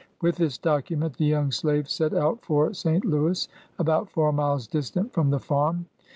With 0.19 0.37
this 0.37 0.57
document, 0.57 1.17
the 1.17 1.27
young 1.27 1.51
slave 1.51 1.87
set 1.87 2.11
out 2.11 2.43
for 2.43 2.73
St. 2.73 3.05
Louis, 3.05 3.47
about 3.77 4.09
four 4.09 4.31
miles 4.33 4.65
distant 4.65 5.13
from 5.13 5.29
the 5.29 5.37
farm. 5.39 5.85